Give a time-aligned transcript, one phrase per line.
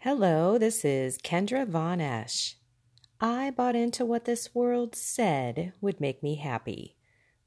[0.00, 2.56] Hello, this is Kendra Von Esh.
[3.20, 6.96] I bought into what this world said would make me happy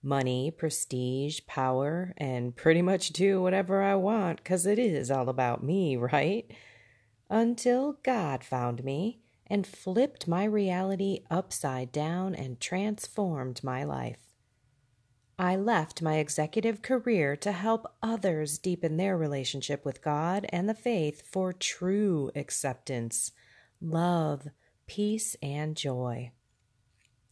[0.01, 5.63] money, prestige, power, and pretty much do whatever I want because it is all about
[5.63, 6.51] me, right?
[7.29, 14.28] Until God found me and flipped my reality upside down and transformed my life.
[15.41, 20.73] I left my executive career to help others deepen their relationship with God and the
[20.73, 23.31] faith for true acceptance,
[23.79, 24.49] love,
[24.85, 26.33] peace, and joy.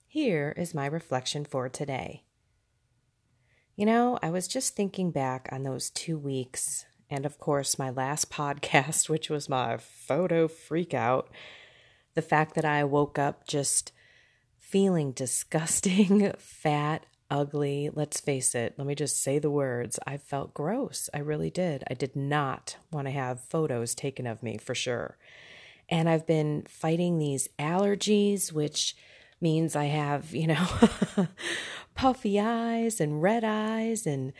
[0.07, 2.23] Here is my reflection for today.
[3.75, 7.89] You know, I was just thinking back on those two weeks, and of course, my
[7.89, 11.25] last podcast, which was my photo freakout.
[12.13, 13.91] The fact that I woke up just
[14.57, 17.89] feeling disgusting, fat, ugly.
[17.93, 19.99] Let's face it, let me just say the words.
[20.05, 21.09] I felt gross.
[21.13, 21.83] I really did.
[21.89, 25.17] I did not want to have photos taken of me for sure.
[25.89, 28.95] And I've been fighting these allergies, which
[29.39, 30.67] means I have, you know,
[31.95, 34.33] puffy eyes and red eyes and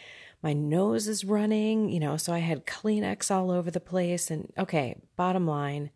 [0.43, 4.29] my nose is running, you know, so I had Kleenex all over the place.
[4.29, 5.89] And okay, bottom line,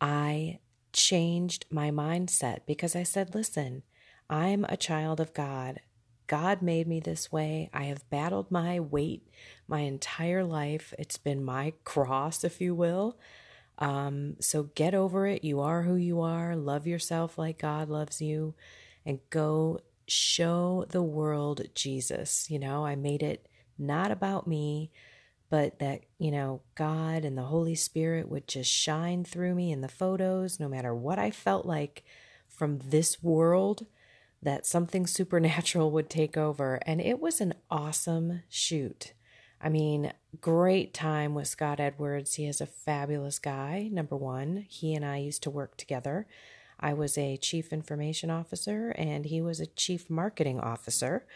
[0.00, 0.58] I
[0.92, 3.82] changed my mindset because I said, listen,
[4.28, 5.80] I'm a child of God.
[6.26, 7.70] God made me this way.
[7.72, 9.28] I have battled my weight
[9.68, 10.92] my entire life.
[10.98, 13.18] It's been my cross, if you will.
[13.78, 15.44] Um, so get over it.
[15.44, 16.56] You are who you are.
[16.56, 18.54] Love yourself like God loves you
[19.04, 22.50] and go show the world Jesus.
[22.50, 24.90] You know, I made it not about me,
[25.50, 29.80] but that, you know, God and the Holy Spirit would just shine through me in
[29.80, 32.02] the photos, no matter what I felt like
[32.48, 33.86] from this world
[34.46, 36.78] that something supernatural would take over.
[36.86, 39.12] And it was an awesome shoot.
[39.60, 42.34] I mean, great time with Scott Edwards.
[42.34, 44.64] He is a fabulous guy, number one.
[44.68, 46.28] He and I used to work together.
[46.78, 51.26] I was a chief information officer and he was a chief marketing officer.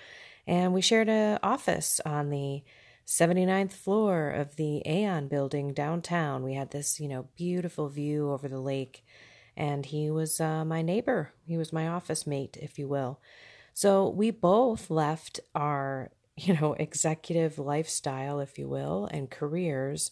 [0.47, 2.63] And we shared an office on the
[3.09, 6.45] 79th floor of the Aon building downtown.
[6.45, 9.05] We had this, you know, beautiful view over the lake
[9.57, 11.33] and he was uh, my neighbor.
[11.47, 13.21] He was my office mate, if you will.
[13.75, 20.11] So we both left our, you know, executive lifestyle, if you will, and careers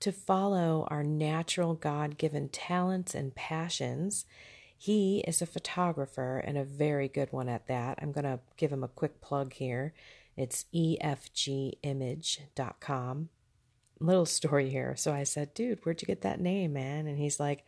[0.00, 4.24] to follow our natural God given talents and passions.
[4.76, 7.98] He is a photographer and a very good one at that.
[8.00, 9.92] I'm going to give him a quick plug here.
[10.36, 11.78] It's efgimage.com.
[14.00, 14.94] Little story here.
[14.96, 17.08] So I said, dude, where'd you get that name, man?
[17.08, 17.64] And he's like,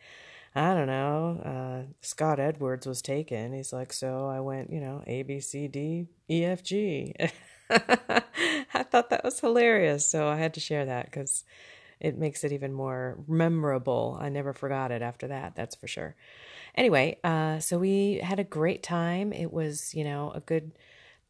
[0.53, 3.53] I don't know, uh, Scott Edwards was taken.
[3.53, 7.15] He's like, so I went, you know, A, B, C, D, E, F, G.
[7.69, 10.05] I thought that was hilarious.
[10.05, 11.45] So I had to share that because
[12.01, 14.17] it makes it even more memorable.
[14.19, 16.15] I never forgot it after that, that's for sure.
[16.75, 19.33] Anyway, uh, so we had a great time.
[19.33, 20.71] It was, you know, a good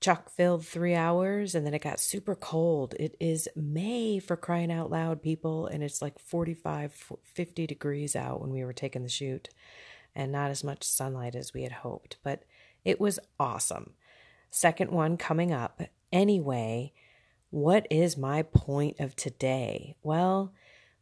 [0.01, 2.95] chock filled three hours and then it got super cold.
[2.99, 8.41] It is May for crying out loud, people, and it's like 45, 50 degrees out
[8.41, 9.49] when we were taking the shoot
[10.15, 12.43] and not as much sunlight as we had hoped, but
[12.83, 13.93] it was awesome.
[14.49, 15.81] Second one coming up.
[16.11, 16.91] Anyway,
[17.51, 19.95] what is my point of today?
[20.03, 20.51] Well,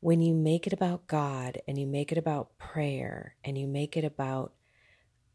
[0.02, 3.98] when you make it about God and you make it about prayer and you make
[3.98, 4.54] it about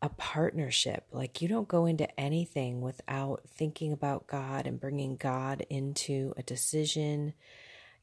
[0.05, 1.07] a partnership.
[1.13, 6.43] Like you don't go into anything without thinking about God and bringing God into a
[6.43, 7.33] decision,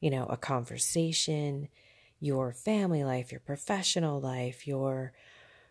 [0.00, 1.68] you know, a conversation,
[2.18, 5.12] your family life, your professional life, your,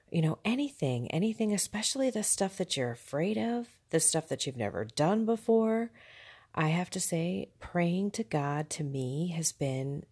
[0.09, 4.56] you know, anything, anything, especially the stuff that you're afraid of, the stuff that you've
[4.56, 5.91] never done before.
[6.56, 10.06] I have to say, praying to God to me has been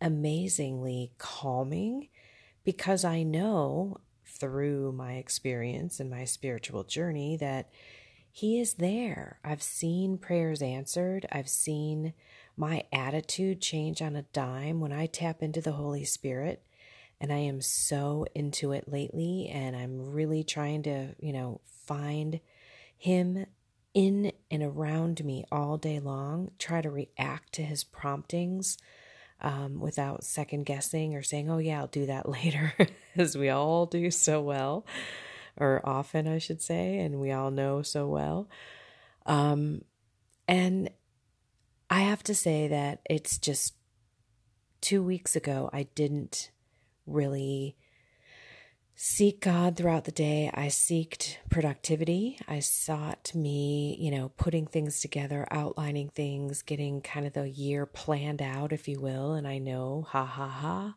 [0.00, 2.08] amazingly calming
[2.64, 3.98] because I know
[4.44, 7.70] through my experience and my spiritual journey that
[8.30, 9.38] He is there.
[9.42, 11.24] I've seen prayers answered.
[11.32, 12.12] I've seen
[12.58, 16.62] my attitude change on a dime when I tap into the Holy Spirit.
[17.22, 19.48] And I am so into it lately.
[19.48, 22.40] And I'm really trying to, you know, find
[22.98, 23.46] Him
[23.94, 28.76] in and around me all day long, try to react to His promptings
[29.40, 32.74] um, without second guessing or saying, oh, yeah, I'll do that later,
[33.16, 34.86] as we all do so well,
[35.56, 38.48] or often, I should say, and we all know so well.
[39.26, 39.82] Um,
[40.46, 40.90] and
[41.90, 43.74] I have to say that it's just
[44.80, 46.50] two weeks ago, I didn't
[47.06, 47.76] really
[48.96, 50.50] seek God throughout the day.
[50.54, 52.38] I seeked productivity.
[52.46, 57.86] I sought me, you know, putting things together, outlining things, getting kind of the year
[57.86, 59.32] planned out, if you will.
[59.32, 60.94] And I know, ha ha ha,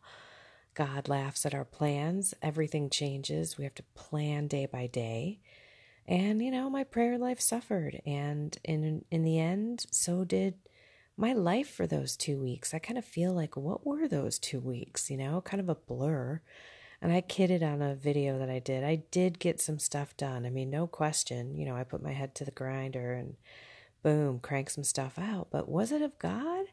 [0.76, 2.36] God laughs at our plans.
[2.42, 3.58] Everything changes.
[3.58, 5.40] We have to plan day by day.
[6.08, 8.00] And, you know, my prayer life suffered.
[8.06, 10.54] And in, in the end, so did
[11.18, 12.74] my life for those two weeks.
[12.74, 15.10] I kind of feel like, what were those two weeks?
[15.10, 16.42] You know, kind of a blur.
[17.02, 18.84] And I kidded on a video that I did.
[18.84, 20.46] I did get some stuff done.
[20.46, 21.56] I mean, no question.
[21.56, 23.36] You know, I put my head to the grinder and
[24.02, 25.50] boom, crank some stuff out.
[25.52, 26.66] But was it of God?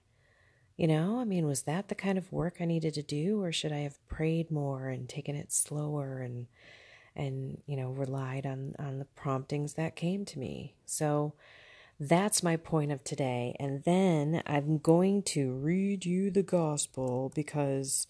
[0.76, 3.52] You know, I mean, was that the kind of work I needed to do, or
[3.52, 6.46] should I have prayed more and taken it slower and
[7.16, 10.74] and you know relied on on the promptings that came to me?
[10.84, 11.34] So
[12.00, 13.54] that's my point of today.
[13.60, 18.08] And then I'm going to read you the gospel because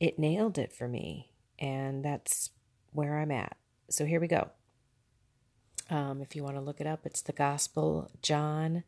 [0.00, 2.50] it nailed it for me, and that's
[2.92, 3.56] where I'm at.
[3.90, 4.50] So here we go.
[5.90, 8.84] Um, if you want to look it up, it's the Gospel, John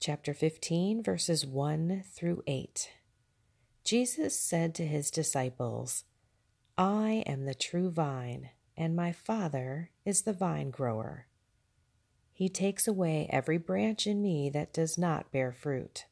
[0.00, 2.90] chapter 15, verses 1 through 8.
[3.84, 6.04] Jesus said to his disciples,
[6.76, 11.26] I am the true vine, and my Father is the vine grower.
[12.32, 16.04] He takes away every branch in me that does not bear fruit,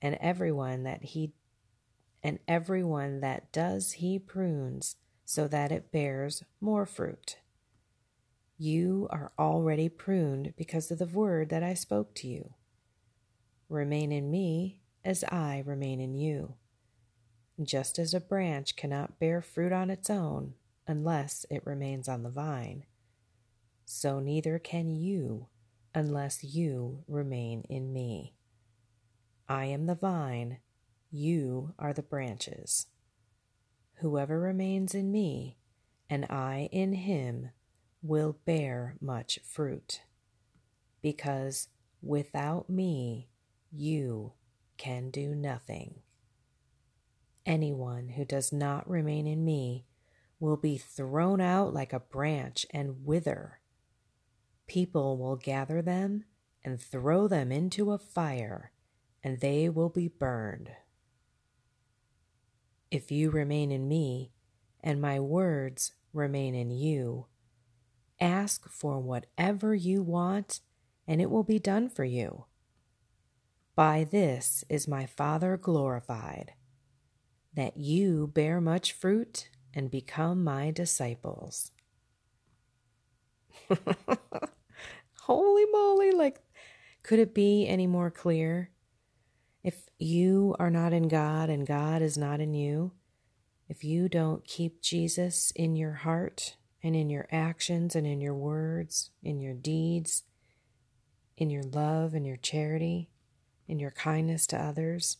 [0.00, 1.34] and everyone that he
[2.22, 7.38] and everyone that does he prunes so that it bears more fruit.
[8.58, 12.54] You are already pruned because of the word that I spoke to you.
[13.68, 16.54] Remain in me as I remain in you.
[17.62, 20.54] Just as a branch cannot bear fruit on its own
[20.86, 22.84] unless it remains on the vine,
[23.84, 25.46] so neither can you
[25.94, 28.34] unless you remain in me.
[29.48, 30.58] I am the vine,
[31.12, 32.86] you are the branches.
[33.96, 35.58] Whoever remains in me,
[36.08, 37.50] and I in him,
[38.02, 40.00] will bear much fruit.
[41.02, 41.68] Because
[42.00, 43.28] without me,
[43.70, 44.32] you
[44.78, 46.00] can do nothing.
[47.44, 49.84] Anyone who does not remain in me
[50.40, 53.60] will be thrown out like a branch and wither.
[54.66, 56.24] People will gather them
[56.64, 58.72] and throw them into a fire,
[59.22, 60.70] and they will be burned.
[62.92, 64.30] If you remain in me,
[64.80, 67.26] and my words remain in you,
[68.20, 70.60] ask for whatever you want,
[71.06, 72.46] and it will be done for you.
[73.74, 76.54] By this is my Father glorified,
[77.54, 81.72] that you bear much fruit and become my disciples.
[85.22, 86.40] Holy moly, like,
[87.02, 88.71] could it be any more clear?
[89.62, 92.92] If you are not in God and God is not in you,
[93.68, 98.34] if you don't keep Jesus in your heart and in your actions and in your
[98.34, 100.24] words, in your deeds,
[101.36, 103.08] in your love and your charity,
[103.68, 105.18] in your kindness to others,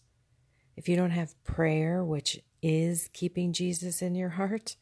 [0.77, 4.77] if you don't have prayer, which is keeping Jesus in your heart,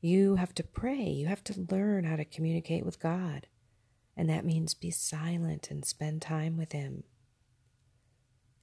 [0.00, 1.02] you have to pray.
[1.02, 3.46] You have to learn how to communicate with God.
[4.16, 7.04] And that means be silent and spend time with Him.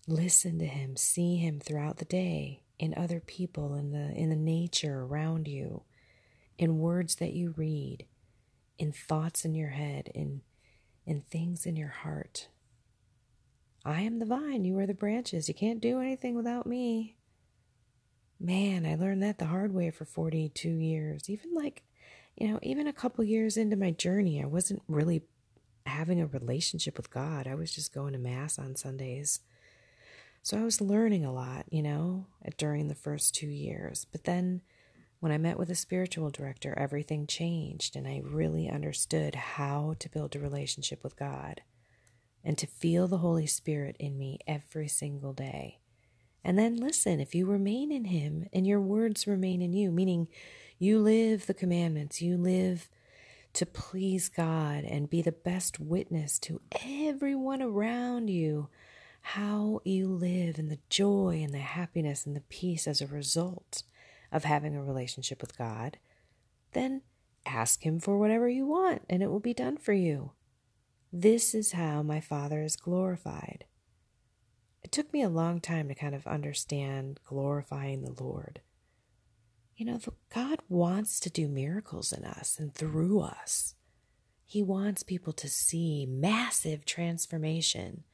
[0.08, 4.36] Listen to Him, see Him throughout the day, in other people, in the, in the
[4.36, 5.84] nature around you,
[6.58, 8.06] in words that you read,
[8.78, 10.42] in thoughts in your head, in,
[11.06, 12.48] in things in your heart.
[13.84, 15.48] I am the vine, you are the branches.
[15.48, 17.16] You can't do anything without me.
[18.40, 21.30] Man, I learned that the hard way for 42 years.
[21.30, 21.84] Even like,
[22.36, 25.24] you know, even a couple years into my journey, I wasn't really
[25.86, 27.48] having a relationship with God.
[27.48, 29.40] I was just going to Mass on Sundays.
[30.42, 32.28] So I was learning a lot, you know,
[32.58, 34.06] during the first two years.
[34.06, 34.62] But then
[35.20, 40.10] when I met with a spiritual director, everything changed and I really understood how to
[40.10, 41.62] build a relationship with God
[42.44, 45.80] and to feel the Holy Spirit in me every single day.
[46.44, 50.30] And then listen, if you remain in Him and your words remain in you, meaning
[50.80, 52.90] you live the commandments, you live
[53.54, 58.70] to please God and be the best witness to everyone around you,
[59.32, 63.84] how you live and the joy and the happiness and the peace as a result
[64.32, 65.98] of having a relationship with God,
[66.72, 67.02] then
[67.46, 70.32] ask Him for whatever you want and it will be done for you.
[71.12, 73.66] This is how my Father is glorified.
[74.82, 78.62] It took me a long time to kind of understand glorifying the Lord.
[79.76, 80.00] You know,
[80.34, 83.76] God wants to do miracles in us and through us.
[84.46, 88.06] He wants people to see massive transformation,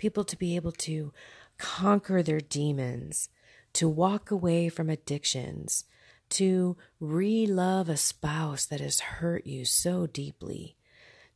[0.00, 1.12] people to be able to
[1.58, 3.28] conquer their demons,
[3.74, 5.84] to walk away from addictions,
[6.30, 10.74] to re love a spouse that has hurt you so deeply,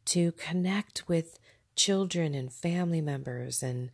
[0.06, 1.38] to connect with
[1.76, 3.90] children and family members and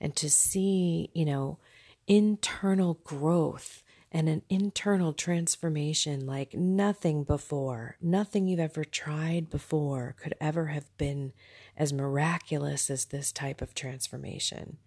[0.00, 1.58] and to see, you know,
[2.06, 3.82] internal growth
[4.18, 10.90] and an internal transformation like nothing before, nothing you've ever tried before could ever have
[10.98, 11.32] been
[11.76, 14.78] as miraculous as this type of transformation.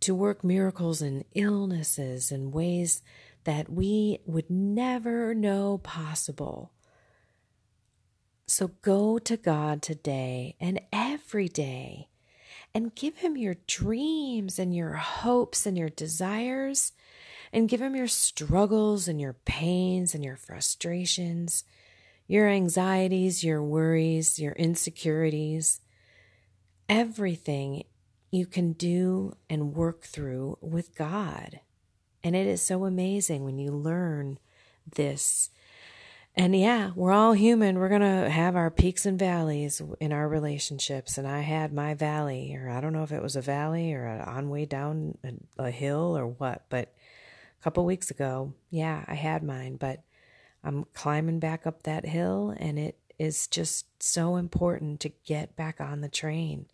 [0.00, 3.02] To work miracles in illnesses in ways
[3.44, 6.72] that we would never know possible.
[8.46, 12.08] So go to God today and every day
[12.74, 16.92] and give Him your dreams and your hopes and your desires
[17.52, 21.64] and give Him your struggles and your pains and your frustrations,
[22.26, 25.80] your anxieties, your worries, your insecurities,
[26.88, 27.84] everything
[28.30, 31.60] you can do and work through with God.
[32.24, 34.38] And it is so amazing when you learn
[34.94, 35.50] this.
[36.34, 37.78] And yeah, we're all human.
[37.78, 41.18] We're going to have our peaks and valleys in our relationships.
[41.18, 44.06] And I had my valley, or I don't know if it was a valley or
[44.06, 45.18] on way down
[45.58, 46.94] a, a hill or what, but
[47.62, 50.02] couple weeks ago, yeah, I had mine, but
[50.64, 55.80] I'm climbing back up that hill and it is just so important to get back
[55.80, 56.66] on the train.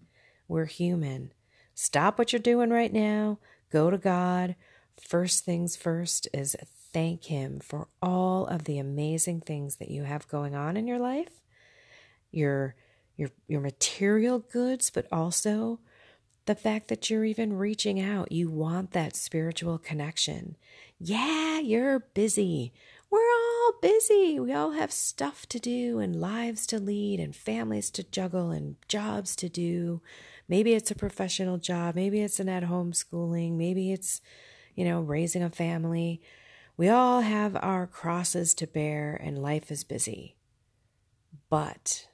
[0.47, 1.33] We're human.
[1.75, 3.39] Stop what you're doing right now.
[3.71, 4.57] Go to God.
[4.99, 6.57] First things first is
[6.93, 10.99] thank Him for all of the amazing things that you have going on in your
[10.99, 11.43] life,
[12.33, 12.75] your
[13.17, 15.81] your your material goods, but also
[16.49, 18.33] the fact that you're even reaching out.
[18.33, 20.57] You want that spiritual connection.
[20.99, 22.73] Yeah, you're busy.
[23.11, 24.41] We're all busy.
[24.41, 28.77] We all have stuff to do and lives to lead and families to juggle and
[28.89, 30.01] jobs to do.
[30.49, 31.95] Maybe it's a professional job.
[31.95, 33.59] Maybe it's an at home schooling.
[33.59, 34.23] Maybe it's,
[34.75, 36.23] you know, raising a family.
[36.79, 40.37] We all have our crosses to bear and life is busy.
[41.51, 42.09] But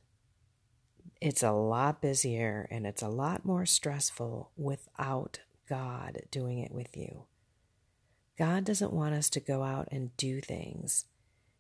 [1.25, 6.99] it's a lot busier and it's a lot more stressful without God doing it with
[6.99, 7.25] you.
[8.39, 11.07] God doesn't want us to go out and do things.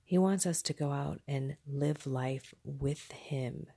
[0.04, 3.68] He wants us to go out and live life with Him,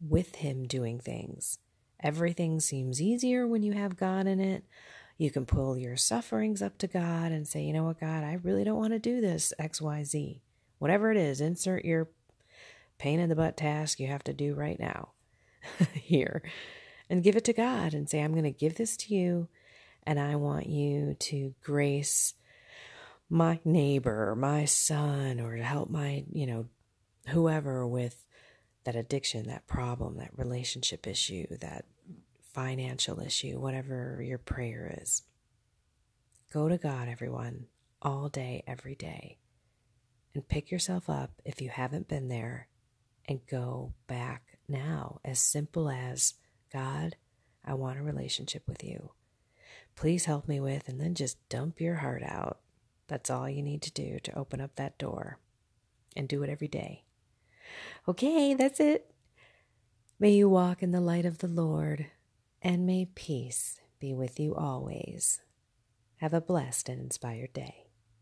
[0.00, 1.58] with Him doing things.
[2.00, 4.62] Everything seems easier when you have God in it.
[5.18, 8.38] You can pull your sufferings up to God and say, you know what, God, I
[8.44, 10.38] really don't want to do this XYZ.
[10.78, 12.10] Whatever it is, insert your
[13.00, 15.08] pain in the butt task you have to do right now
[15.94, 16.42] here
[17.08, 19.48] and give it to God and say, I'm going to give this to you
[20.04, 22.34] and I want you to grace
[23.30, 26.66] my neighbor, my son, or to help my, you know,
[27.28, 28.26] whoever with
[28.84, 31.86] that addiction, that problem, that relationship issue, that
[32.52, 35.22] financial issue, whatever your prayer is.
[36.52, 37.66] Go to God, everyone,
[38.02, 39.38] all day, every day,
[40.34, 42.68] and pick yourself up if you haven't been there
[43.28, 45.20] and go back now.
[45.24, 46.34] As simple as
[46.72, 47.16] God,
[47.64, 49.10] I want a relationship with you.
[49.96, 52.60] Please help me with, and then just dump your heart out.
[53.08, 55.38] That's all you need to do to open up that door
[56.16, 57.04] and do it every day.
[58.08, 59.12] Okay, that's it.
[60.18, 62.06] May you walk in the light of the Lord,
[62.62, 65.40] and may peace be with you always.
[66.16, 67.89] Have a blessed and inspired day.